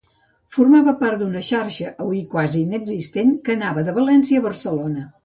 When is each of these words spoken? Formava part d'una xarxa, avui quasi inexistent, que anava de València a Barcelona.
Formava 0.55 0.93
part 1.01 1.19
d'una 1.23 1.43
xarxa, 1.49 1.91
avui 2.05 2.21
quasi 2.31 2.63
inexistent, 2.69 3.35
que 3.47 3.55
anava 3.57 3.85
de 3.91 3.95
València 3.99 4.41
a 4.41 4.47
Barcelona. 4.49 5.07